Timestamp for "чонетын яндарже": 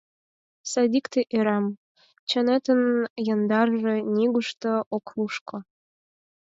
2.29-3.95